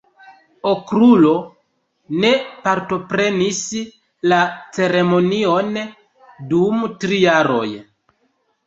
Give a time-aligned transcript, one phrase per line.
[0.69, 1.33] Okrulo
[2.23, 2.31] ne
[2.63, 3.61] partoprenis
[4.33, 4.41] la
[4.79, 5.73] ceremonion
[6.57, 7.69] dum tri jaroj.